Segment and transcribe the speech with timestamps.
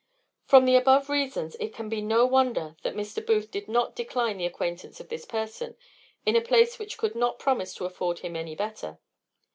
[0.45, 3.23] From the above reasons, it can be no wonder that Mr.
[3.23, 5.77] Booth did not decline the acquaintance of this person,
[6.25, 8.97] in a place which could not promise to afford him any better.